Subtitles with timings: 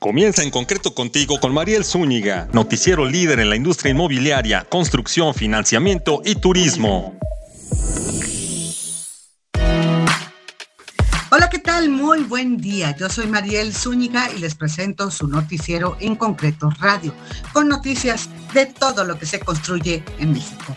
[0.00, 6.22] Comienza en concreto contigo con Mariel Zúñiga, noticiero líder en la industria inmobiliaria, construcción, financiamiento
[6.24, 7.18] y turismo.
[12.40, 12.96] Buen día.
[12.96, 17.12] Yo soy Mariel Zúñiga y les presento su noticiero en concreto radio,
[17.52, 20.74] con noticias de todo lo que se construye en México.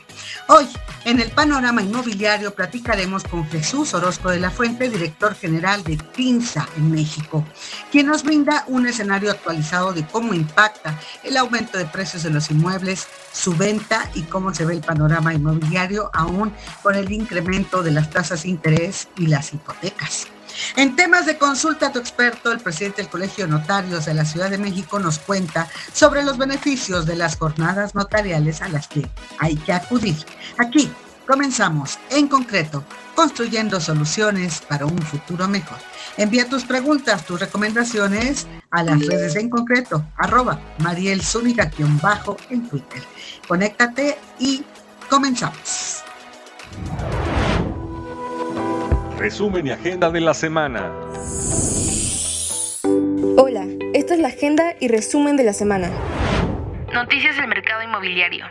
[0.49, 0.67] Hoy,
[1.05, 6.67] en el panorama inmobiliario, platicaremos con Jesús Orozco de la Fuente, director general de PINSA
[6.75, 7.45] en México,
[7.93, 12.51] quien nos brinda un escenario actualizado de cómo impacta el aumento de precios de los
[12.51, 16.51] inmuebles, su venta y cómo se ve el panorama inmobiliario aún
[16.81, 20.27] con el incremento de las tasas de interés y las hipotecas.
[20.75, 24.25] En temas de consulta a tu experto, el presidente del Colegio de Notarios de la
[24.25, 29.09] Ciudad de México nos cuenta sobre los beneficios de las jornadas notariales a las que
[29.39, 30.15] hay que acudir.
[30.57, 30.91] Aquí
[31.27, 32.83] comenzamos, en concreto,
[33.15, 35.77] construyendo soluciones para un futuro mejor.
[36.17, 41.21] Envía tus preguntas, tus recomendaciones a las redes de en concreto, arroba Mariel
[42.01, 43.03] bajo en Twitter.
[43.47, 44.63] Conéctate y
[45.09, 46.03] comenzamos.
[49.23, 50.91] Resumen y agenda de la semana.
[53.37, 55.89] Hola, esta es la agenda y resumen de la semana.
[56.93, 58.45] Noticias del mercado inmobiliario.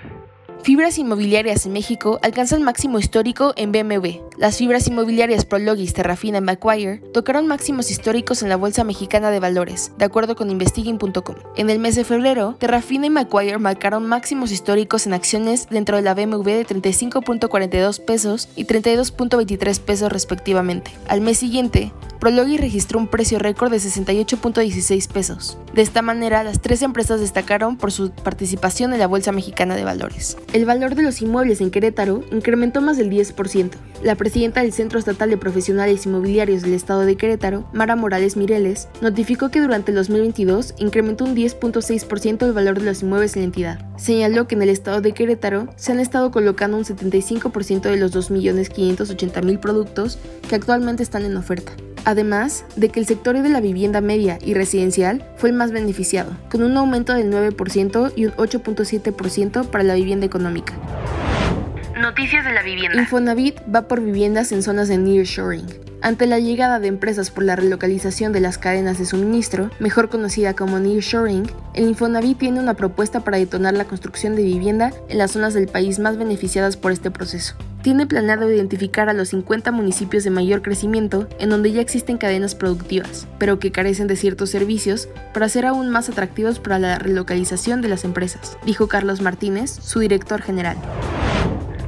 [0.62, 4.23] Fibras inmobiliarias en México alcanzan máximo histórico en BMW.
[4.43, 9.39] Las fibras inmobiliarias Prologis, Terrafina y Macquarie tocaron máximos históricos en la Bolsa Mexicana de
[9.39, 11.37] Valores, de acuerdo con Investiging.com.
[11.55, 16.03] En el mes de febrero, Terrafina y Macquarie marcaron máximos históricos en acciones dentro de
[16.03, 20.91] la BMW de 35.42 pesos y 32.23 pesos respectivamente.
[21.06, 25.56] Al mes siguiente, Prologis registró un precio récord de 68.16 pesos.
[25.73, 29.84] De esta manera, las tres empresas destacaron por su participación en la Bolsa Mexicana de
[29.84, 30.37] Valores.
[30.53, 33.71] El valor de los inmuebles en Querétaro incrementó más del 10%.
[34.03, 38.89] La presidenta del Centro Estatal de Profesionales Inmobiliarios del Estado de Querétaro, Mara Morales Mireles,
[39.00, 43.47] notificó que durante el 2022 incrementó un 10.6% el valor de los inmuebles en la
[43.47, 43.86] entidad.
[43.97, 48.12] Señaló que en el Estado de Querétaro se han estado colocando un 75% de los
[48.12, 51.72] 2.580.000 productos que actualmente están en oferta
[52.04, 56.37] además de que el sector de la vivienda media y residencial fue el más beneficiado,
[56.50, 60.75] con un aumento del 9% y un 8.7% para la vivienda económica.
[62.03, 62.99] Noticias de la vivienda.
[62.99, 65.69] Infonavit va por viviendas en zonas de nearshoring.
[66.01, 70.55] Ante la llegada de empresas por la relocalización de las cadenas de suministro, mejor conocida
[70.55, 75.31] como nearshoring, el Infonavit tiene una propuesta para detonar la construcción de vivienda en las
[75.31, 80.23] zonas del país más beneficiadas por este proceso tiene planeado identificar a los 50 municipios
[80.23, 85.09] de mayor crecimiento en donde ya existen cadenas productivas, pero que carecen de ciertos servicios
[85.34, 89.99] para ser aún más atractivos para la relocalización de las empresas, dijo Carlos Martínez, su
[89.99, 90.77] director general.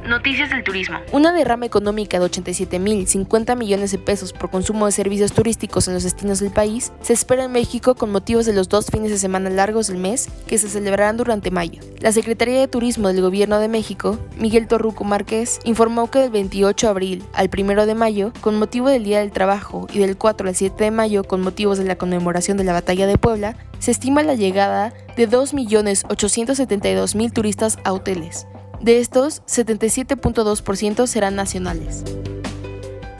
[0.07, 0.99] Noticias del turismo.
[1.11, 6.03] Una derrama económica de 87.050 millones de pesos por consumo de servicios turísticos en los
[6.03, 9.49] destinos del país se espera en México con motivos de los dos fines de semana
[9.49, 11.81] largos del mes que se celebrarán durante mayo.
[12.01, 16.85] La Secretaría de Turismo del Gobierno de México, Miguel Torruco Márquez, informó que del 28
[16.85, 20.49] de abril al 1 de mayo, con motivo del Día del Trabajo, y del 4
[20.49, 23.89] al 7 de mayo, con motivos de la conmemoración de la Batalla de Puebla, se
[23.89, 28.45] estima la llegada de 2.872.000 turistas a hoteles.
[28.81, 32.03] De estos, 77.2% serán nacionales.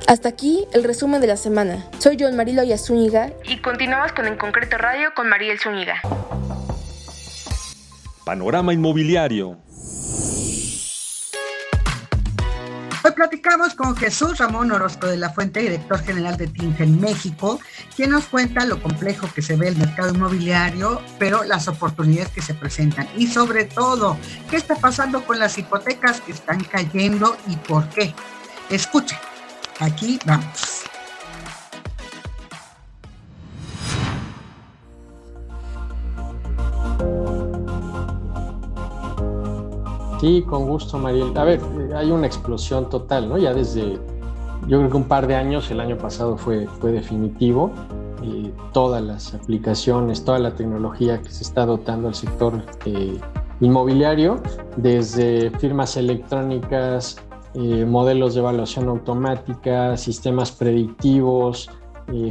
[0.07, 1.83] Hasta aquí el resumen de la semana.
[1.97, 6.01] Soy John Marilo Zúñiga y continuamos con En Concreto Radio con Mariel Zúñiga.
[8.23, 9.57] Panorama Inmobiliario.
[13.15, 17.59] Platicamos con Jesús Ramón Orozco de la Fuente, director general de en México,
[17.95, 22.41] quien nos cuenta lo complejo que se ve el mercado inmobiliario, pero las oportunidades que
[22.41, 24.17] se presentan y sobre todo,
[24.49, 28.13] qué está pasando con las hipotecas que están cayendo y por qué.
[28.69, 29.17] Escuchen,
[29.79, 30.84] aquí vamos.
[40.25, 41.37] Sí, con gusto, Mariel.
[41.37, 41.61] A ver,
[41.95, 43.37] hay una explosión total, ¿no?
[43.37, 43.99] Ya desde,
[44.67, 47.69] yo creo que un par de años, el año pasado fue, fue definitivo,
[48.23, 53.19] eh, todas las aplicaciones, toda la tecnología que se está dotando al sector eh,
[53.59, 54.41] inmobiliario,
[54.77, 57.17] desde firmas electrónicas,
[57.53, 61.69] eh, modelos de evaluación automática, sistemas predictivos,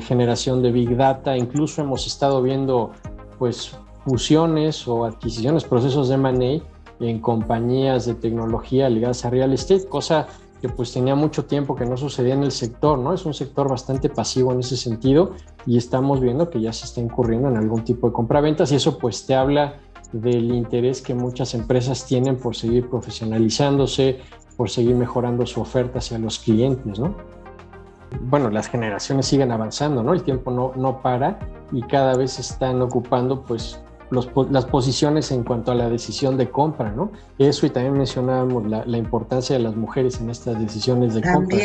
[0.00, 2.90] generación de big data, incluso hemos estado viendo
[3.38, 9.86] pues fusiones o adquisiciones, procesos de M&A en compañías de tecnología ligadas a real estate,
[9.88, 10.26] cosa
[10.60, 13.12] que pues tenía mucho tiempo que no sucedía en el sector, ¿no?
[13.12, 15.32] Es un sector bastante pasivo en ese sentido
[15.66, 18.98] y estamos viendo que ya se está incurriendo en algún tipo de compraventas y eso
[18.98, 19.80] pues te habla
[20.12, 24.20] del interés que muchas empresas tienen por seguir profesionalizándose,
[24.56, 27.14] por seguir mejorando su oferta hacia los clientes, ¿no?
[28.20, 30.12] bueno, las generaciones siguen avanzando, ¿no?
[30.12, 31.38] El tiempo no, no para
[31.72, 36.92] y cada vez están ocupando pues las posiciones en cuanto a la decisión de compra,
[36.92, 37.10] ¿no?
[37.38, 41.58] Eso y también mencionábamos la, importancia de las mujeres en estas decisiones de compra.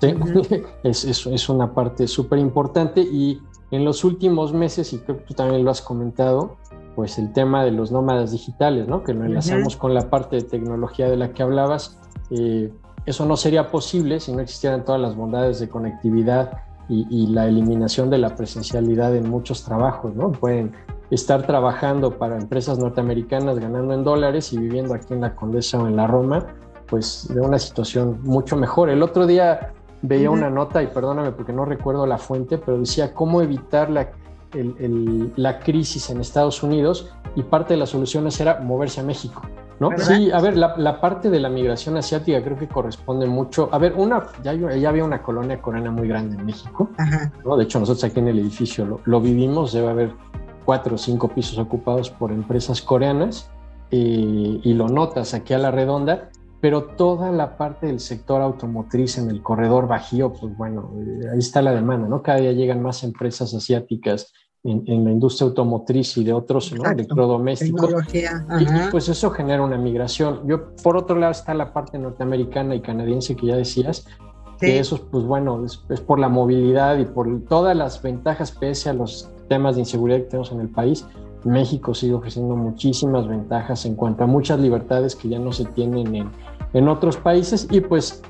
[0.00, 0.66] También.
[0.84, 3.40] es, es, una parte súper importante y
[3.70, 6.56] en los últimos meses, y creo que tú también lo has comentado,
[6.94, 9.04] pues el tema de los nómadas digitales, ¿no?
[9.04, 11.98] Que lo enlazamos con la parte de tecnología de la que hablabas.
[12.30, 12.72] Eh,
[13.06, 17.46] eso no sería posible si no existieran todas las bondades de conectividad y, y, la
[17.46, 20.32] eliminación de la presencialidad en muchos trabajos, ¿no?
[20.32, 20.72] Pueden
[21.10, 25.86] estar trabajando para empresas norteamericanas ganando en dólares y viviendo aquí en la Condesa o
[25.86, 26.46] en la Roma,
[26.86, 28.90] pues de una situación mucho mejor.
[28.90, 29.72] El otro día
[30.02, 34.10] veía una nota, y perdóname porque no recuerdo la fuente, pero decía cómo evitar la,
[35.36, 39.42] la crisis en Estados Unidos y parte de las soluciones era moverse a México.
[39.80, 39.90] ¿No?
[39.96, 43.68] Sí, a ver, la, parte de la migración asiática creo que corresponde mucho.
[43.70, 46.90] A ver, una, ya, ya había una colonia coreana muy grande en México.
[47.44, 47.56] ¿no?
[47.56, 50.12] De hecho, nosotros aquí en el edificio lo, lo, vivimos, debe haber
[50.68, 53.50] cuatro o cinco pisos ocupados por empresas coreanas
[53.90, 56.28] eh, y lo notas aquí a la redonda,
[56.60, 61.38] pero toda la parte del sector automotriz en el corredor bajío, pues bueno, eh, ahí
[61.38, 62.20] está la demanda, ¿no?
[62.20, 64.30] Cada día llegan más empresas asiáticas
[64.62, 66.84] en, la industria automotriz y de otros ¿no?
[66.84, 67.90] electrodomésticos.
[68.12, 70.46] Y, pues eso genera una migración.
[70.46, 74.06] Yo, por otro lado, está la parte norteamericana y canadiense que ya decías,
[74.60, 78.90] que eso, pues bueno, es, es, por la movilidad y por todas las ventajas pese
[78.90, 81.06] a los temas de inseguridad que tenemos en el país,
[81.44, 86.14] México sigue ofreciendo muchísimas ventajas en cuanto a muchas libertades que ya no se tienen
[86.14, 86.30] en,
[86.72, 88.22] en otros países y pues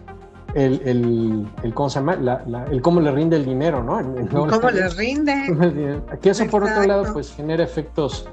[0.55, 2.17] el, el, el, ¿cómo se llama?
[2.17, 4.00] La, el cómo le rinde el dinero, ¿no?
[4.31, 6.03] ¿Cómo le rinde?
[6.20, 8.29] Que eso por otro lado pues genera efectos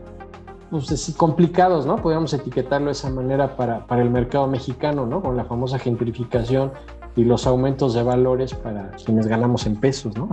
[0.70, 1.98] pues, complicados, ¿no?
[1.98, 5.22] Podríamos etiquetarlo de esa manera para, para el mercado mexicano, ¿no?
[5.22, 6.72] Con la famosa gentrificación
[7.16, 10.30] y los aumentos de valores para quienes ganamos en pesos, ¿no?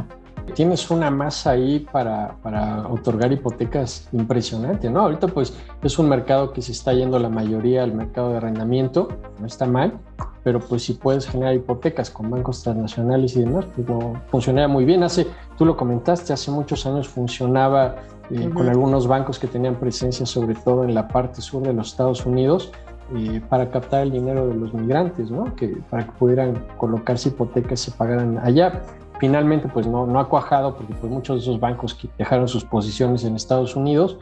[0.55, 5.01] Tienes una masa ahí para, para, otorgar hipotecas impresionante, ¿no?
[5.01, 9.09] Ahorita pues es un mercado que se está yendo la mayoría al mercado de arrendamiento,
[9.39, 9.99] no está mal,
[10.45, 13.87] pero pues si puedes generar hipotecas con bancos transnacionales y demás, pues
[14.29, 15.03] funcionaría muy bien.
[15.03, 17.97] Hace, tú lo comentaste, hace muchos años funcionaba
[18.31, 21.89] eh, con algunos bancos que tenían presencia sobre todo en la parte sur de los
[21.89, 22.73] Estados Unidos,
[23.15, 25.55] eh, para captar el dinero de los migrantes, ¿no?
[25.55, 28.83] Que para que pudieran colocarse hipotecas y se pagaran allá
[29.23, 33.23] finalmente pues no, no ha cuajado porque pues muchos de esos bancos dejaron sus posiciones
[33.23, 34.19] en Estados Unidos.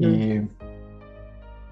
[0.00, 0.46] Eh,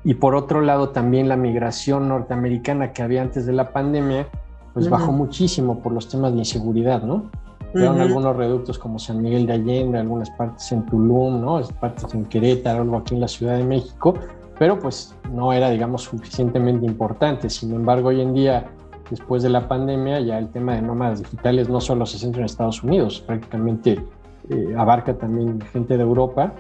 [0.03, 4.27] y por otro lado también la migración norteamericana que había antes de la pandemia
[4.75, 7.31] pues bajó muchísimo por los temas de inseguridad, ¿no?
[7.73, 11.63] Quedaron algunos reductos como San Miguel de Allende, algunas partes en Tulum, ¿no?
[11.81, 14.15] Partes en Querétaro, algo aquí en la Ciudad de México,
[14.59, 17.49] pero pues no era, digamos, suficientemente importante.
[17.49, 18.67] Sin embargo, hoy en día
[19.13, 22.47] después de la pandemia ya el tema de nómadas digitales no solo se centra en
[22.47, 24.03] Estados Unidos, prácticamente
[24.49, 26.55] eh, abarca también gente de Europa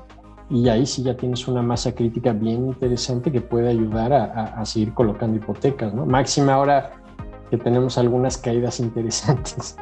[0.50, 4.92] y ahí sí ya tienes una masa crítica bien interesante que puede ayudar a, seguir
[4.92, 6.04] colocando hipotecas, ¿no?
[6.04, 6.90] Máxima ahora
[7.48, 9.78] que tenemos algunas caídas interesantes.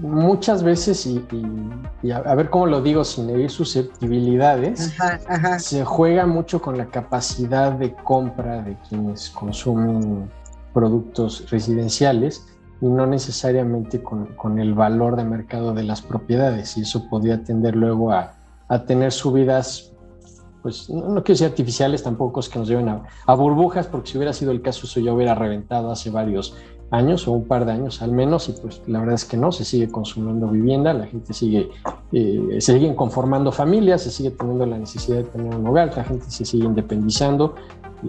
[0.00, 4.94] Muchas veces, y, a, ver cómo lo digo sin herir susceptibilidades,
[5.56, 10.28] se juega mucho con la capacidad de compra de quienes consumen
[10.72, 12.46] productos residenciales
[12.80, 17.44] y no necesariamente con, con, el valor de mercado de las propiedades y eso podría
[17.44, 18.34] tender luego a,
[18.68, 19.92] a tener subidas,
[20.62, 24.18] pues no, quiero decir artificiales, tampoco es que nos lleven a, a, burbujas, porque si
[24.18, 26.56] hubiera sido el caso eso ya hubiera reventado hace varios
[26.92, 29.50] años o un par de años al menos y pues la verdad es que no,
[29.50, 31.70] se sigue consumiendo vivienda, la gente sigue,
[32.12, 36.04] eh, se siguen conformando familias, se sigue teniendo la necesidad de tener un hogar, la
[36.04, 37.54] gente se sigue independizando,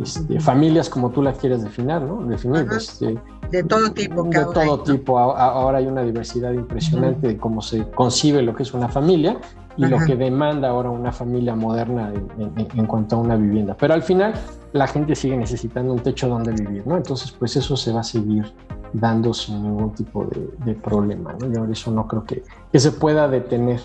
[0.01, 2.25] este, familias como tú las quieres definir, ¿no?
[2.25, 3.17] Definir, este,
[3.53, 4.23] de todo tipo.
[4.23, 5.19] De todo tipo.
[5.19, 9.39] Ahora hay una diversidad impresionante de cómo se concibe lo que es una familia
[9.77, 13.75] y lo que demanda ahora una familia moderna en, cuanto a una vivienda.
[13.79, 14.33] Pero al final
[14.71, 16.97] la gente sigue necesitando un techo donde vivir, ¿no?
[16.97, 18.51] Entonces, pues eso se va a seguir
[18.93, 20.27] dando sin ningún tipo
[20.65, 21.51] de, problema, ¿no?
[21.51, 23.81] Yo eso no creo que, que se pueda detener.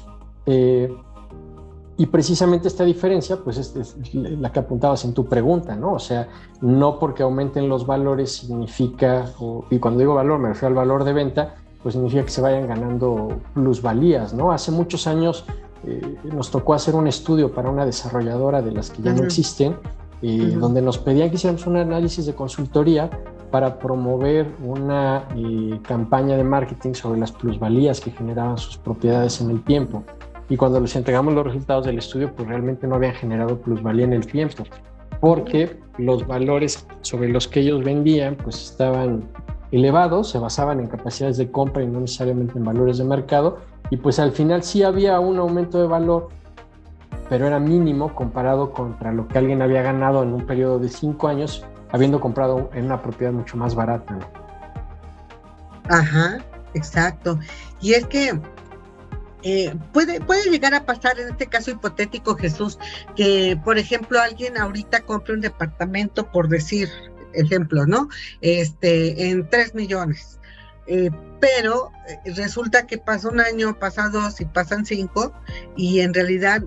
[0.47, 0.91] Eh,
[2.01, 5.95] y precisamente esta diferencia, pues es, la que apuntabas en tu pregunta, ¿no?
[5.95, 6.29] O sea,
[6.61, 9.27] no porque aumenten los valores significa,
[9.69, 12.69] y cuando digo valor me refiero al valor de venta, pues significa que se vayan
[12.69, 14.53] ganando plusvalías, ¿no?
[14.53, 15.45] Hace muchos años
[15.85, 19.75] eh, nos tocó hacer un estudio para una desarrolladora de las que ya no existen,
[20.23, 23.11] eh, donde nos pedían que hiciéramos un análisis de consultoría
[23.51, 29.51] para promover una eh, campaña de marketing sobre las plusvalías que generaban sus propiedades en
[29.51, 30.05] el tiempo
[30.49, 34.15] y cuando les entregamos los resultados del estudio, pues realmente no habían generado plusvalía en
[34.15, 34.65] el tiempo,
[35.21, 39.25] porque los valores sobre los que ellos vendían, pues estaban
[39.73, 43.59] elevados, se basaban en capacidades de compra y no necesariamente en valores de mercado,
[43.91, 46.29] y pues al final sí había un aumento de valor,
[47.29, 51.29] pero era mínimo comparado contra lo que alguien había ganado en un periodo de cinco
[51.29, 54.19] años, habiendo comprado en una propiedad mucho más barata.
[55.89, 56.39] Ajá,
[56.75, 57.39] exacto.
[57.81, 58.39] Y es que
[59.49, 62.79] eh, puede, puede llegar a pasar en este caso hipotético, Jesús,
[63.17, 66.91] que por ejemplo alguien ahorita compre un departamento, por decir
[67.33, 68.11] ejemplo, ¿no?
[68.43, 70.39] Este, en 3 millones.
[70.87, 75.33] Eh, pero eh, resulta que pasa un año, pasa dos y pasan cinco,
[75.77, 76.63] y en realidad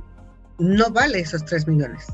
[0.58, 2.08] no vale esos 3 millones.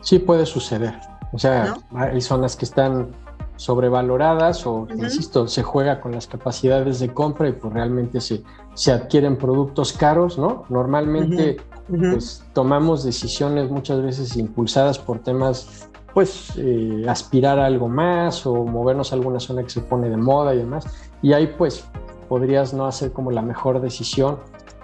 [0.00, 0.94] Sí puede suceder.
[1.32, 3.14] O sea, hay zonas que están
[3.56, 8.42] sobrevaloradas o, insisto, se juega con las capacidades de compra y pues realmente se,
[8.74, 10.64] se adquieren productos caros, ¿no?
[10.68, 11.56] Normalmente
[11.88, 18.64] pues tomamos decisiones muchas veces impulsadas por temas pues eh, aspirar a algo más o
[18.64, 20.86] movernos a alguna zona que se pone de moda y demás.
[21.20, 21.84] Y ahí pues
[22.26, 24.38] podrías no hacer como la mejor decisión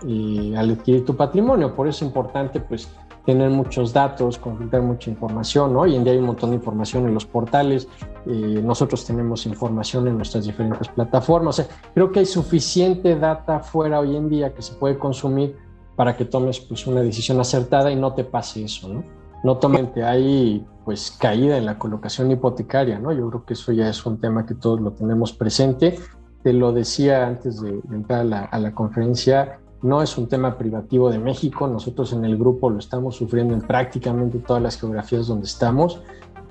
[0.07, 1.75] eh, al adquirir tu patrimonio.
[1.75, 2.87] Por eso es importante pues
[3.25, 5.77] tener muchos datos, consultar mucha información.
[5.77, 7.89] Hoy en día hay un montón de información en los portales,
[8.27, 11.59] eh, nosotros tenemos información en nuestras diferentes plataformas.
[11.59, 15.57] O sea, creo que hay suficiente data fuera hoy en día que se puede consumir
[15.97, 19.05] para que tomes pues, una decisión acertada y no te pase eso, ¿no?
[19.45, 23.13] No tomente hay pues caída en la colocación hipotecaria, ¿no?
[23.13, 25.99] Yo creo que eso ya es un tema que todos lo tenemos presente.
[26.45, 30.57] Te lo decía antes de, entrar a la, a la conferencia, no es un tema
[30.57, 35.27] privativo de México, nosotros en el grupo lo estamos sufriendo en prácticamente todas las geografías
[35.27, 36.01] donde estamos.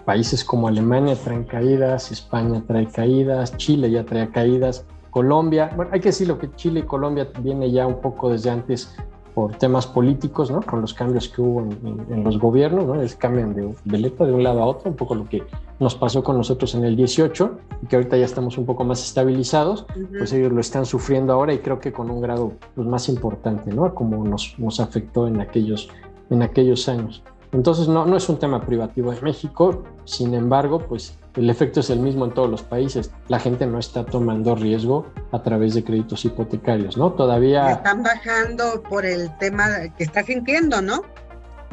[0.06, 6.00] Países como Alemania traen caídas, España trae caídas, Chile ya trae caídas, Colombia, bueno, hay
[6.00, 8.96] que decirlo que Chile y Colombia viene ya un poco desde antes
[9.34, 10.62] por temas políticos, ¿no?
[10.62, 13.02] Con los cambios que hubo en, los gobiernos, ¿no?
[13.02, 15.44] Es cambian de, de letra de un lado a otro, un poco lo que
[15.80, 19.04] nos pasó con nosotros en el 18 y que ahorita ya estamos un poco más
[19.04, 19.86] estabilizados,
[20.18, 23.74] pues ellos lo están sufriendo ahora y creo que con un grado pues, más importante,
[23.74, 23.94] ¿no?
[23.96, 25.90] Como nos, nos afectó en aquellos,
[26.30, 27.24] en aquellos años.
[27.54, 31.90] Entonces no, no es un tema privativo de México, sin embargo, pues el efecto es
[31.90, 33.12] el mismo en todos los países.
[33.28, 37.14] La gente no está tomando riesgo a través de créditos hipotecarios, ¿no?
[37.14, 37.72] Todavía...
[37.72, 39.66] Están bajando por el tema
[39.98, 41.02] que está sintiendo, ¿no?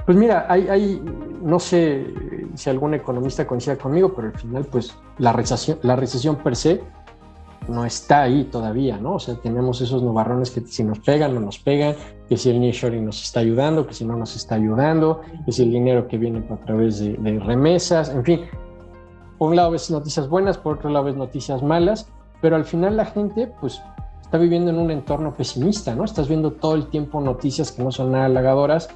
[0.06, 1.02] Pues mira, hay, hay,
[1.42, 2.06] no sé
[2.54, 6.80] si algún economista coincida conmigo, pero al final, pues la recesión, la recesión per se
[7.68, 9.16] no está ahí todavía, ¿no?
[9.16, 11.94] O sea, tenemos esos nubarrones que si nos pegan, no nos pegan,
[12.26, 15.64] que si el nearshoring nos está ayudando, que si no nos está ayudando, que si
[15.64, 18.40] el dinero que viene a través de, de remesas, en fin,
[19.38, 22.08] por un lado ves noticias buenas, por otro lado ves noticias malas,
[22.40, 23.80] pero al final la gente pues
[24.20, 26.04] está viviendo en un entorno pesimista, ¿no?
[26.04, 28.88] Estás viendo todo el tiempo noticias que no son nada halagadoras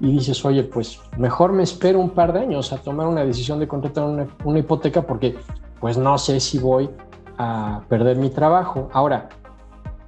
[0.00, 3.58] y dices, oye, pues mejor me espero un par de años a tomar una decisión
[3.58, 5.36] de contratar una, una hipoteca porque
[5.80, 6.88] pues no sé si voy
[7.36, 8.88] a perder mi trabajo.
[8.92, 9.28] Ahora,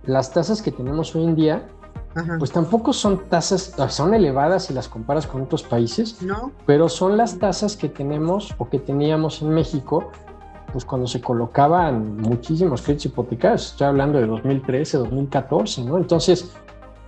[0.04, 1.68] las tasas que tenemos hoy en día
[2.38, 6.50] pues tampoco son tasas, son elevadas si las comparas con otros países, no.
[6.66, 10.10] pero son las tasas que tenemos o que teníamos en México,
[10.72, 15.98] pues cuando se colocaban muchísimos créditos hipotecarios, estoy hablando de 2013, 2014, ¿no?
[15.98, 16.52] Entonces,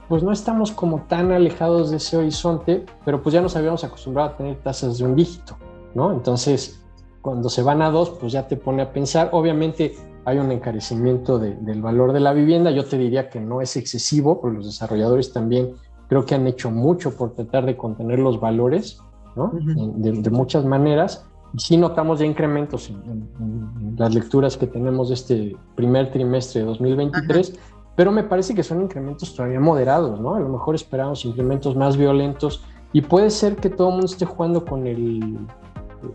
[0.09, 4.31] pues no estamos como tan alejados de ese horizonte, pero pues ya nos habíamos acostumbrado
[4.31, 5.57] a tener tasas de un dígito,
[5.95, 6.13] ¿no?
[6.13, 6.81] Entonces,
[7.23, 11.39] cuando se van a dos, pues ya te pone a pensar, obviamente hay un encarecimiento
[11.39, 12.71] del valor de la vivienda.
[12.71, 15.73] Yo te diría que no es excesivo, porque los desarrolladores también
[16.09, 19.01] creo que han hecho mucho por tratar de contener los valores,
[19.35, 19.51] ¿no?
[19.53, 21.27] de, muchas maneras.
[21.55, 26.67] Y sí notamos ya incrementos en, las lecturas que tenemos de este primer trimestre de
[26.67, 27.59] 2023,
[27.97, 30.35] pero me parece que son incrementos todavía moderados, ¿no?
[30.35, 34.25] A lo mejor esperamos incrementos más violentos y puede ser que todo el mundo esté
[34.25, 35.39] jugando con el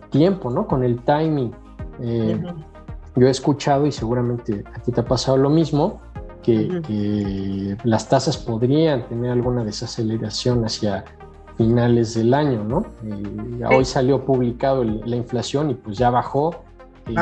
[0.09, 0.65] tiempo, ¿no?
[0.67, 1.51] Con el timing.
[2.01, 2.41] Eh,
[3.17, 5.99] yo he escuchado, y seguramente a ti te ha pasado lo mismo,
[6.43, 11.03] que, las tasas podrían tener alguna desaceleración hacia
[11.57, 12.85] finales del año, ¿no?
[13.03, 16.63] Eh, hoy salió publicado la inflación y pues ya bajó.
[17.07, 17.15] Eh,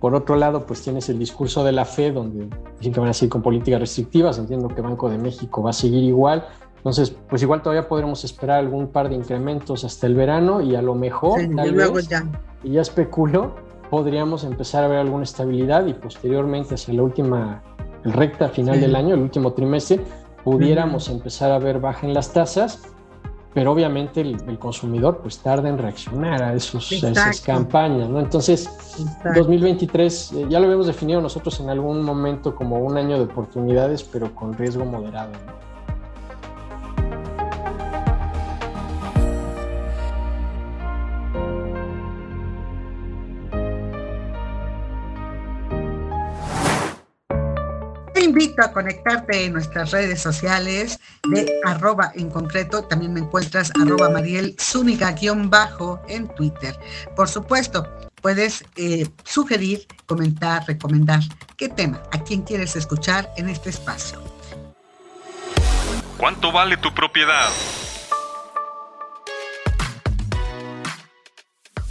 [0.00, 3.12] por otro lado, pues tienes el discurso de la FED, donde dicen que van a
[3.14, 4.38] seguir con políticas restrictivas.
[4.38, 6.46] Entiendo que Banco de México va a seguir igual.
[6.76, 10.82] Entonces, pues igual todavía podremos esperar algún par de incrementos hasta el verano y a
[10.82, 12.24] lo mejor, y luego ya.
[12.62, 13.54] y ya especulo,
[13.96, 17.62] podríamos empezar a ver alguna estabilidad y posteriormente hacia la última
[18.04, 20.02] recta final del año, el último trimestre,
[20.44, 22.82] pudiéramos empezar a ver baja en las tasas,
[23.54, 28.20] pero obviamente el, consumidor pues tarda en reaccionar a, esos, esas campañas, ¿no?
[28.20, 28.68] Entonces,
[29.34, 34.04] 2023 eh, ya lo habíamos definido nosotros en algún momento como un año de oportunidades,
[34.04, 35.75] pero con riesgo moderado, ¿no?
[48.36, 51.00] Invito a conectarte en nuestras redes sociales
[51.30, 52.84] de arroba en concreto.
[52.84, 54.54] También me encuentras arroba Mariel
[55.46, 56.78] bajo en Twitter.
[57.16, 57.88] Por supuesto,
[58.20, 61.20] puedes eh, sugerir, comentar, recomendar
[61.56, 64.22] qué tema, a quién quieres escuchar en este espacio.
[66.18, 67.48] ¿Cuánto vale tu propiedad?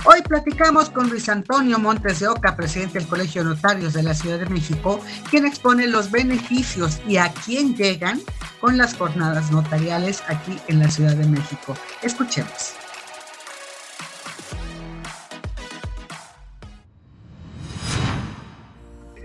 [0.07, 4.13] Hoy platicamos con Luis Antonio Montes de Oca, presidente del Colegio de Notarios de la
[4.13, 4.99] Ciudad de México,
[5.31, 8.21] quien expone los beneficios y a quién llegan
[8.61, 11.73] con las jornadas notariales aquí en la Ciudad de México.
[12.03, 12.75] Escuchemos.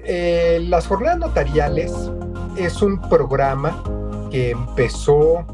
[0.03, 1.93] Eh, las jornadas notariales
[2.57, 3.85] es un programa
[4.31, 5.45] que empezó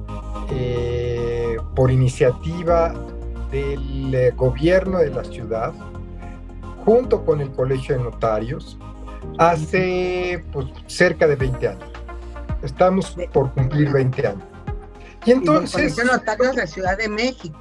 [0.51, 2.95] eh, por iniciativa
[3.57, 5.73] del eh, gobierno de la ciudad,
[6.85, 8.79] junto con el Colegio de Notarios,
[9.39, 11.91] hace pues, cerca de 20 años.
[12.63, 14.45] Estamos por cumplir 20 años.
[15.25, 15.75] Y entonces...
[15.75, 17.59] el Colegio de Notarios de la Ciudad de México.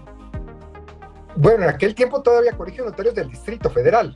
[1.38, 4.14] Bueno, en aquel tiempo todavía Colegio de Notarios del Distrito Federal.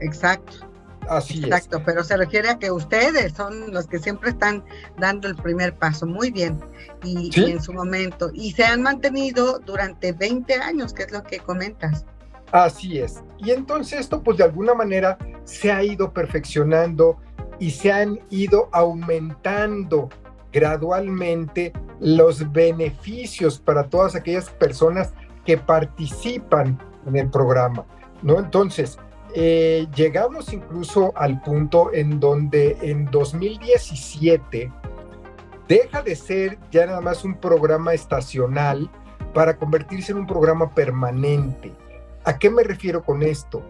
[0.00, 0.67] Exacto.
[1.08, 4.64] Así Exacto, pero se refiere a que ustedes son los que siempre están
[4.98, 6.06] dando el primer paso.
[6.06, 6.60] Muy bien.
[7.02, 8.30] Y, en su momento.
[8.34, 12.04] Y se han mantenido durante 20 años, que es lo que comentas.
[12.52, 13.22] Así es.
[13.38, 17.18] Y entonces esto, pues de alguna manera, se ha ido perfeccionando
[17.58, 20.08] y se han ido aumentando
[20.52, 25.12] gradualmente los beneficios para todas aquellas personas
[25.44, 27.84] que participan en el programa,
[28.22, 28.38] ¿no?
[28.38, 28.98] Entonces,
[29.34, 34.72] eh, llegamos incluso al punto en donde en 2017
[35.68, 38.90] deja de ser ya nada más un programa estacional
[39.34, 41.72] para convertirse en un programa permanente.
[42.24, 43.62] ¿A qué me refiero con esto?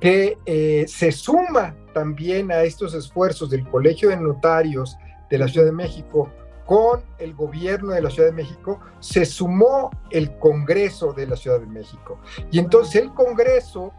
[0.00, 4.96] Que eh, se suma también a estos esfuerzos del Colegio de Notarios
[5.30, 6.30] de la Ciudad de México
[6.70, 11.58] con el gobierno de la Ciudad de México, se sumó el Congreso de la Ciudad
[11.58, 12.20] de México.
[12.52, 13.92] Y entonces el Congreso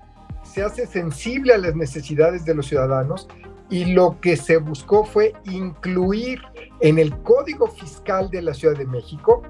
[0.52, 3.28] se hace sensible a las necesidades de los ciudadanos
[3.70, 6.42] y lo que se buscó fue incluir
[6.82, 9.44] en el Código Fiscal de la Ciudad de México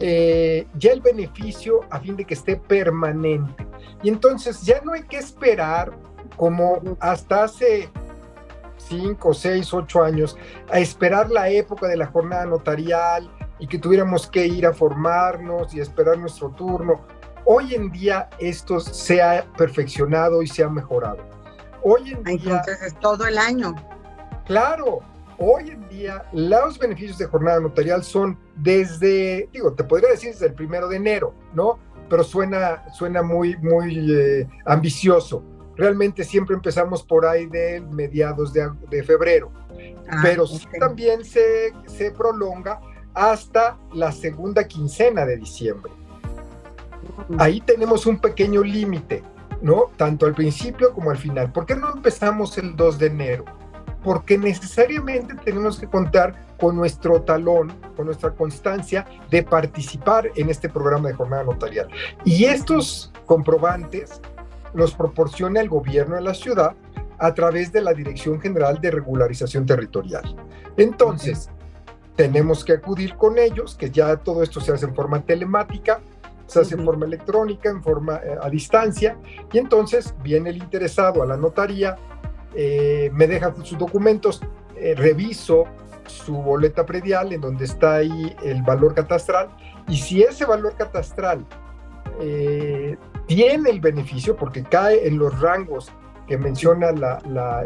[0.00, 3.66] eh, ya el beneficio a fin de que esté permanente.
[4.02, 5.92] Y entonces ya no hay que esperar
[6.36, 7.88] como hasta hace
[8.76, 10.36] cinco, seis, ocho años
[10.70, 15.74] a esperar la época de la jornada notarial y que tuviéramos que ir a formarnos
[15.74, 17.06] y esperar nuestro turno.
[17.46, 21.18] Hoy en día esto se ha perfeccionado y se ha mejorado.
[21.82, 22.36] Hoy en día...
[22.36, 23.74] Entonces es todo el año.
[24.46, 25.00] Claro,
[25.38, 30.46] hoy en día los beneficios de jornada notarial son desde, digo, te podría decir desde
[30.46, 31.78] el primero de enero, ¿no?
[32.08, 35.42] Pero suena, suena muy, muy eh, ambicioso.
[35.76, 39.50] Realmente siempre empezamos por ahí de mediados de, de febrero,
[40.08, 40.44] ah, pero
[40.78, 42.80] también se, se prolonga
[43.12, 45.92] hasta la segunda quincena de diciembre.
[47.38, 49.22] Ahí tenemos un pequeño límite,
[49.62, 49.90] ¿no?
[49.96, 51.52] Tanto al principio como al final.
[51.52, 53.44] ¿Por qué no empezamos el 2 de enero?
[54.02, 60.68] Porque necesariamente tenemos que contar con nuestro talón, con nuestra constancia de participar en este
[60.68, 61.88] programa de jornada notarial.
[62.24, 64.20] Y estos comprobantes
[64.74, 66.74] los proporciona el gobierno de la ciudad
[67.18, 70.36] a través de la Dirección General de Regularización Territorial.
[70.76, 71.48] Entonces,
[72.16, 76.00] tenemos que acudir con ellos, que ya todo esto se hace en forma telemática,
[76.46, 79.18] se hace en forma electrónica, en forma eh, a distancia,
[79.52, 81.96] y entonces viene el interesado a la notaría,
[82.54, 84.40] eh, me deja sus documentos,
[84.76, 85.64] eh, reviso
[86.06, 89.48] su boleta predial en donde está ahí el valor catastral,
[89.88, 91.44] y si ese valor catastral
[93.26, 95.90] tiene el beneficio, porque cae en los rangos
[96.28, 96.90] que menciona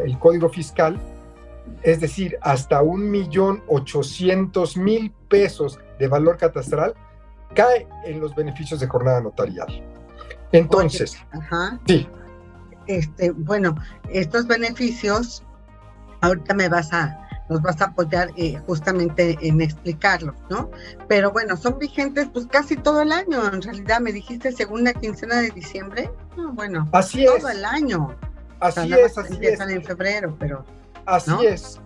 [0.03, 0.99] el código fiscal,
[1.83, 6.95] es decir, hasta un millón ochocientos mil pesos de valor catastral,
[7.53, 9.67] cae en los beneficios de jornada notarial.
[10.51, 11.17] Entonces,
[11.87, 12.07] sí.
[12.87, 13.75] Este, bueno,
[14.09, 15.43] estos beneficios,
[16.21, 20.71] ahorita me vas a, nos vas a apoyar eh, justamente en explicarlos, ¿no?
[21.07, 23.45] Pero bueno, son vigentes pues casi todo el año.
[23.53, 26.09] En realidad, me dijiste segunda quincena de diciembre.
[26.53, 28.15] bueno, así todo el año.
[28.59, 30.65] Así es, así empiezan en febrero, pero.
[31.05, 31.79] Así es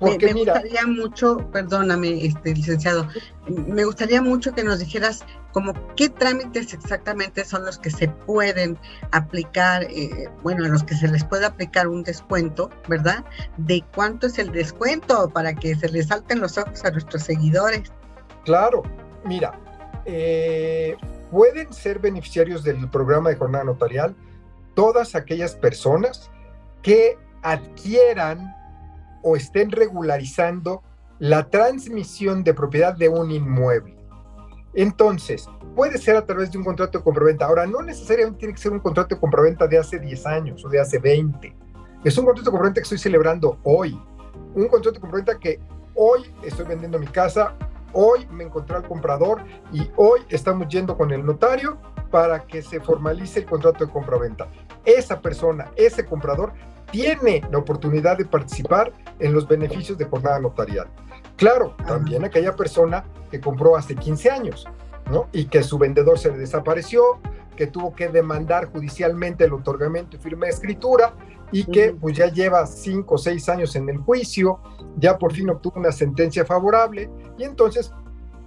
[0.00, 3.06] me, gustaría mucho, perdóname, este, licenciado,
[3.48, 8.78] me gustaría mucho que nos dijeras como qué trámites exactamente son los que se pueden
[9.12, 13.24] aplicar, eh, bueno, a los que se les puede aplicar un descuento, ¿verdad?
[13.56, 17.92] ¿De cuánto es el descuento para que se les salten los ojos a nuestros seguidores?
[18.44, 18.82] Claro,
[19.24, 19.52] mira,
[20.06, 20.96] eh,
[21.30, 24.14] pueden ser beneficiarios del programa de jornada notarial
[24.74, 26.30] todas aquellas personas
[26.82, 28.54] que adquieran
[29.22, 30.82] o estén regularizando
[31.18, 33.96] la transmisión de propiedad de un inmueble.
[34.74, 37.46] Entonces, puede ser a través de un contrato de compraventa.
[37.46, 40.68] Ahora, no necesariamente tiene que ser un contrato de compraventa de hace 10 años o
[40.68, 41.54] de hace 20.
[42.04, 44.00] Es un contrato de compraventa que estoy celebrando hoy.
[44.54, 45.60] Un contrato de compraventa que
[45.94, 47.54] hoy estoy vendiendo mi casa,
[47.92, 51.78] hoy me encontré al comprador y hoy estamos yendo con el notario
[52.10, 54.48] para que se formalice el contrato de compraventa.
[54.84, 56.52] Esa persona, ese comprador,
[56.90, 60.88] tiene la oportunidad de participar en los beneficios de jornada notarial.
[61.36, 64.66] Claro, también aquella persona que compró hace 15 años,
[65.10, 65.28] ¿no?
[65.32, 67.20] Y que su vendedor se le desapareció,
[67.56, 71.14] que tuvo que demandar judicialmente el otorgamiento y firme de escritura
[71.52, 74.60] y que pues ya lleva 5 o 6 años en el juicio,
[74.96, 77.92] ya por fin obtuvo una sentencia favorable y entonces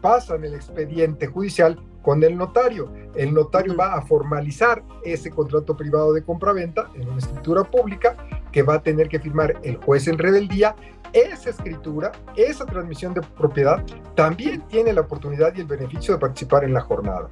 [0.02, 2.92] pasan el expediente judicial con el notario.
[3.16, 8.16] El notario va a formalizar ese contrato privado de compraventa en una escritura pública
[8.52, 10.76] que va a tener que firmar el juez en rebeldía.
[11.14, 13.84] Esa escritura, esa transmisión de propiedad,
[14.16, 17.30] también tiene la oportunidad y el beneficio de participar en la jornada.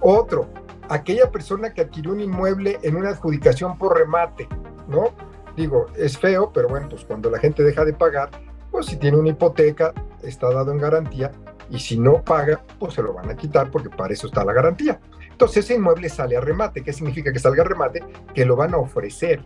[0.00, 0.48] Otro,
[0.88, 4.48] aquella persona que adquirió un inmueble en una adjudicación por remate,
[4.88, 5.10] ¿no?
[5.56, 8.30] Digo, es feo, pero bueno, pues cuando la gente deja de pagar,
[8.70, 11.30] pues si tiene una hipoteca, está dado en garantía,
[11.70, 14.52] y si no paga, pues se lo van a quitar porque para eso está la
[14.52, 15.00] garantía.
[15.30, 16.82] Entonces ese inmueble sale a remate.
[16.82, 18.04] ¿Qué significa que salga a remate?
[18.34, 19.44] Que lo van a ofrecer,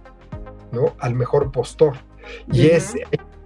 [0.73, 0.95] ¿no?
[0.99, 1.95] Al mejor postor.
[2.53, 2.95] Y es,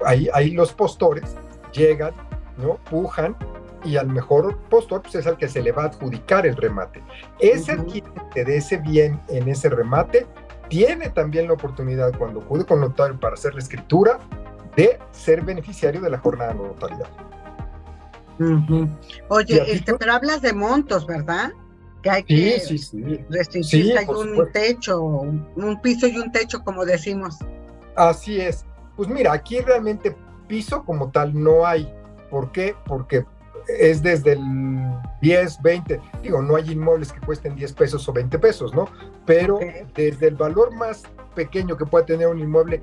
[0.04, 1.36] ahí, ahí los postores
[1.72, 2.12] llegan,
[2.58, 2.76] ¿no?
[2.90, 3.36] Pujan
[3.84, 7.02] y al mejor postor pues es al que se le va a adjudicar el remate.
[7.40, 10.26] Ese adquirente de ese bien en ese remate
[10.68, 14.18] tiene también la oportunidad cuando acude con notario para hacer la escritura
[14.76, 17.08] de ser beneficiario de la jornada de notarial.
[19.28, 21.52] Oye, este, pero hablas de montos, ¿verdad?
[22.02, 27.38] Que hay que sí, hay un techo, un piso y un techo, como decimos.
[27.96, 28.64] Así es.
[28.96, 30.16] Pues mira, aquí realmente
[30.48, 31.92] piso como tal no hay.
[32.30, 32.74] ¿Por qué?
[32.86, 33.24] Porque
[33.68, 34.40] es desde el
[35.20, 38.88] 10, 20, digo, no hay inmuebles que cuesten 10 pesos o 20 pesos, ¿no?
[39.24, 39.60] Pero
[39.94, 42.80] desde el valor más pequeño que puede tener un inmueble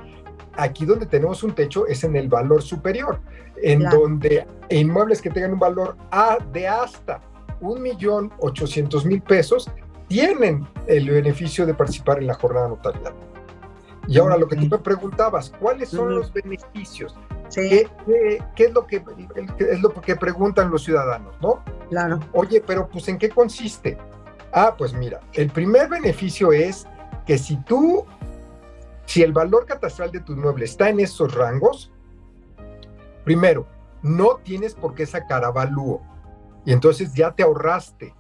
[0.60, 3.22] Aquí donde tenemos un techo es en el valor superior,
[3.64, 7.22] en donde inmuebles que tengan un valor A de hasta
[7.62, 9.70] un millón ochocientos mil pesos
[10.10, 13.14] tienen el beneficio de participar en la jornada notarial.
[14.08, 17.16] Y ahora lo que tú me preguntabas, ¿cuáles son los beneficios?
[17.54, 17.88] ¿Qué,
[18.58, 19.04] es lo que
[19.60, 21.64] es lo que preguntan los ciudadanos, no?
[21.90, 22.20] Claro.
[22.34, 23.98] Oye, pero pues ¿en qué consiste?
[24.52, 26.86] Ah, pues mira, el primer beneficio es
[27.26, 28.06] que si tú
[29.10, 31.92] si el valor catastral de tu inmueble está en esos rangos,
[33.24, 33.66] primero,
[34.04, 36.04] no tienes por qué sacar avalúo.
[36.64, 38.14] Y entonces ya te ahorraste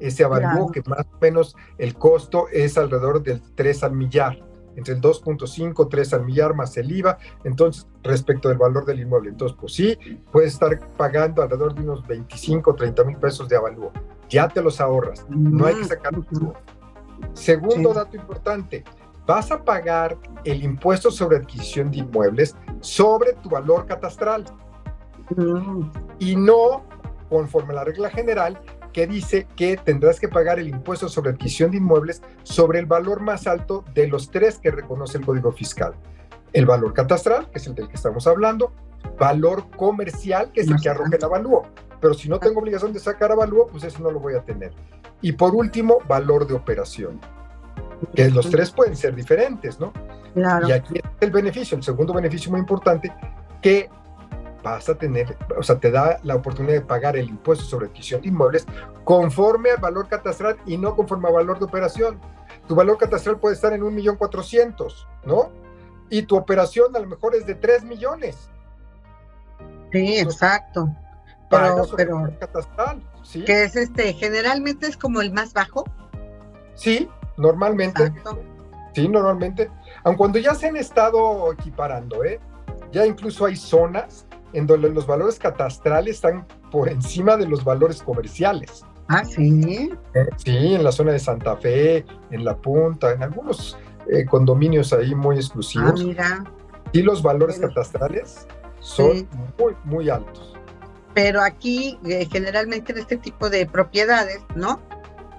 [0.00, 4.38] ese avalúo que más o menos el costo es alrededor del 3 al millar,
[4.76, 9.30] entre el 2.5, 3 al millar más el IVA, entonces respecto del valor del inmueble.
[9.30, 9.96] Entonces, pues sí,
[10.30, 13.92] puedes estar pagando alrededor de unos 25, 30 mil pesos de avalúo.
[14.28, 16.12] Ya te los ahorras, no hay que sacar
[17.32, 18.84] Segundo dato importante,
[19.26, 24.44] vas a pagar el impuesto sobre adquisición de inmuebles sobre tu valor catastral.
[26.18, 26.84] Y no
[27.28, 28.60] conforme a la regla general
[28.92, 33.20] que dice que tendrás que pagar el impuesto sobre adquisición de inmuebles sobre el valor
[33.20, 35.94] más alto de los tres que reconoce el Código Fiscal.
[36.52, 38.72] El valor catastral, que es el del que estamos hablando,
[39.18, 41.62] valor comercial, que es el que arroja el avalúo.
[42.00, 44.72] Pero si no tengo obligación de sacar avalúo, pues ese no lo voy a tener.
[45.20, 47.18] Y por último, valor de operación
[48.14, 49.92] que los tres pueden ser diferentes, ¿no?
[50.34, 50.68] Claro.
[50.68, 53.12] Y aquí es el beneficio, el segundo beneficio muy importante,
[53.62, 53.88] que
[54.64, 58.22] vas a tener, o sea, te da la oportunidad de pagar el impuesto sobre adquisición
[58.22, 58.66] de inmuebles
[59.04, 62.18] conforme al valor catastral y no conforme al valor de operación.
[62.66, 65.50] Tu valor catastral puede estar en un millón cuatrocientos, ¿no?
[66.08, 68.48] Y tu operación a lo mejor es de tres millones.
[69.92, 70.88] Sí, exacto.
[71.50, 73.44] Pero, pero catastral, ¿sí?
[73.44, 75.84] que es este, generalmente es como el más bajo.
[76.74, 78.12] Sí, Normalmente,
[78.94, 79.70] sí, normalmente,
[80.04, 82.40] aun cuando ya se han estado equiparando, ¿eh?
[82.92, 88.02] ya incluso hay zonas en donde los valores catastrales están por encima de los valores
[88.02, 88.84] comerciales.
[89.08, 89.90] Ah, sí.
[90.36, 93.76] Sí, en la zona de Santa Fe, en La Punta, en algunos
[94.08, 96.00] eh, condominios ahí muy exclusivos.
[96.00, 96.44] Ah, mira.
[96.92, 98.46] Y los valores catastrales
[98.80, 100.54] son muy, muy altos.
[101.14, 104.80] Pero aquí, eh, generalmente en este tipo de propiedades, ¿no?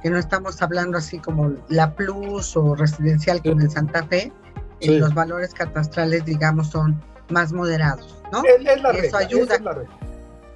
[0.02, 4.32] Que no estamos hablando así como la Plus o residencial como en Santa Fe,
[4.80, 8.44] y los valores catastrales, digamos, son más moderados, ¿no?
[8.44, 9.58] Es, la regla, Eso ayuda.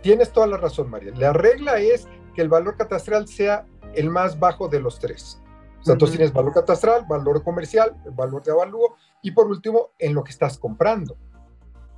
[0.02, 1.12] Tienes toda la razón, María.
[1.15, 5.41] La regla es que el valor catastral sea el más bajo de los tres.
[5.82, 10.13] O sea, tú tienes valor catastral, valor comercial, valor de avalúo y por último, en
[10.13, 11.15] lo que estás comprando.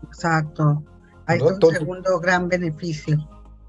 [0.03, 0.83] Exacto.
[1.25, 1.49] Ahí ¿no?
[1.49, 3.17] es un segundo gran beneficio.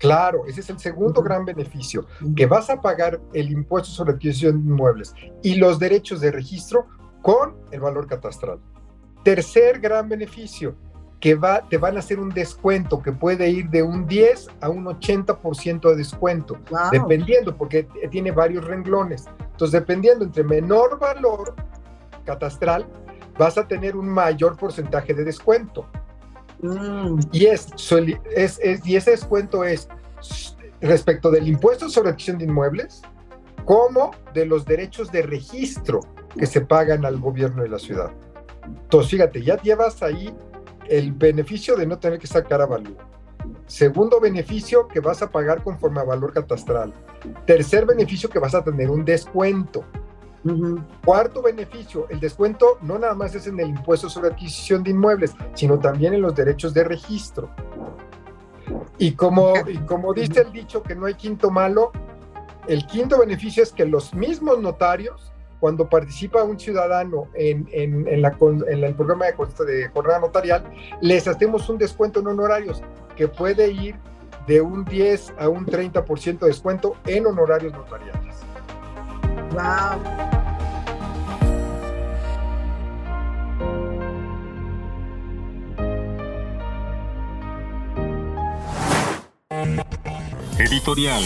[0.03, 4.61] Claro, ese es el segundo gran beneficio, que vas a pagar el impuesto sobre adquisición
[4.61, 6.89] de inmuebles y los derechos de registro
[7.23, 8.59] con el valor catastral.
[9.23, 10.75] Tercer gran beneficio,
[11.21, 14.69] que va, te van a hacer un descuento que puede ir de un 10 a
[14.69, 16.91] un 80% de descuento, Wow.
[16.91, 19.27] dependiendo, porque tiene varios renglones.
[19.53, 21.55] Entonces, dependiendo entre menor valor
[22.27, 22.85] catastral,
[23.39, 25.87] vas a tener un mayor porcentaje de descuento.
[26.63, 27.69] Mm, Y, es,
[28.35, 29.89] es- es- y ese descuento es
[30.81, 33.03] respecto del impuesto sobre adquisición de inmuebles,
[33.65, 36.01] como de los derechos de registro
[36.37, 38.11] que se pagan al gobierno de la ciudad.
[38.65, 40.35] Entonces, fíjate, ya llevas ahí
[40.89, 42.97] el beneficio de no tener que sacar avalúo.
[43.67, 46.93] Segundo beneficio que vas a pagar conforme a valor catastral.
[47.47, 49.85] Tercer beneficio que vas a tener un descuento.
[50.45, 50.81] Ujú.
[51.05, 55.35] Cuarto beneficio, el descuento no nada más es en el impuesto sobre adquisición de inmuebles,
[55.55, 57.49] sino también en los derechos de registro.
[58.99, 61.91] Y como, y como dice el dicho que no hay quinto malo,
[62.69, 68.23] el quinto beneficio es que los mismos notarios, cuando participa un ciudadano en, en- en
[68.23, 68.37] la
[68.69, 70.65] en el programa de, de jornada notarial,
[71.01, 72.83] les hacemos un descuento en honorarios
[73.17, 73.97] que puede ir
[74.47, 78.37] de un 10 a un 30% de descuento en honorarios notariales.
[79.53, 80.32] Wow.
[90.73, 91.23] Editorial.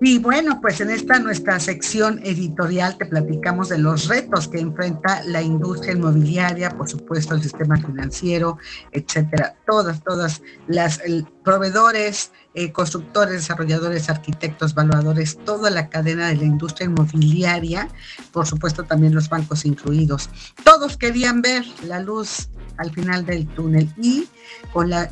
[0.00, 5.22] Y bueno, pues en esta nuestra sección editorial te platicamos de los retos que enfrenta
[5.22, 8.58] la industria inmobiliaria, por supuesto el sistema financiero,
[8.90, 9.54] etcétera.
[9.68, 11.00] Todas, todas las
[11.44, 17.88] proveedores, eh, constructores, desarrolladores, arquitectos, valuadores, toda la cadena de la industria inmobiliaria,
[18.32, 20.28] por supuesto también los bancos incluidos.
[20.64, 24.26] Todos querían ver la luz al final del túnel y
[24.72, 25.08] con la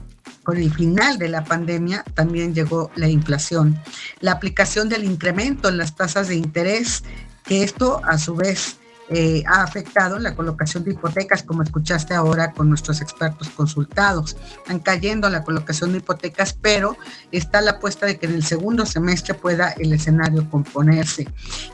[0.51, 3.81] con el final de la pandemia también llegó la inflación,
[4.19, 7.05] la aplicación del incremento en las tasas de interés,
[7.45, 8.81] que esto a su vez
[9.13, 14.37] eh, ha afectado la colocación de hipotecas, como escuchaste ahora con nuestros expertos consultados.
[14.59, 16.97] Están cayendo la colocación de hipotecas, pero
[17.33, 21.27] está la apuesta de que en el segundo semestre pueda el escenario componerse.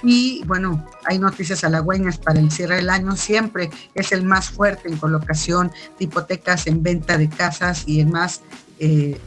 [0.03, 3.15] Y bueno, hay noticias halagüeñas para el cierre del año.
[3.17, 8.13] Siempre es el más fuerte en colocación de hipotecas, en venta de casas y en
[8.13, 8.41] más
[8.79, 9.21] eh,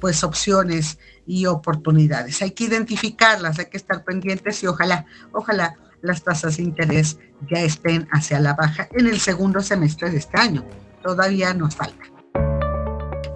[0.00, 2.42] pues opciones y oportunidades.
[2.42, 7.18] Hay que identificarlas, hay que estar pendientes y ojalá, ojalá las tasas de interés
[7.50, 10.64] ya estén hacia la baja en el segundo semestre de este año.
[11.02, 12.04] Todavía nos falta.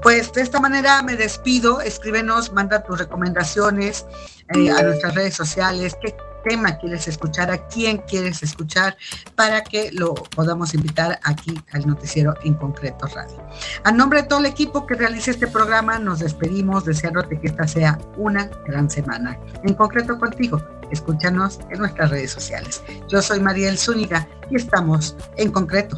[0.02, 1.80] Pues de esta manera me despido.
[1.80, 4.06] Escríbenos, manda tus recomendaciones
[4.54, 5.96] eh, a nuestras redes sociales.
[6.00, 7.50] ¿Qué tema quieres escuchar?
[7.50, 8.96] ¿A quién quieres escuchar?
[9.34, 13.42] Para que lo podamos invitar aquí al noticiero en concreto radio.
[13.84, 17.66] A nombre de todo el equipo que realiza este programa, nos despedimos deseándote que esta
[17.66, 19.38] sea una gran semana.
[19.64, 22.82] En concreto contigo, escúchanos en nuestras redes sociales.
[23.08, 25.96] Yo soy Mariel Zúñiga y estamos en concreto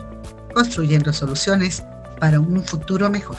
[0.55, 1.83] construyendo soluciones
[2.19, 3.39] para un futuro mejor.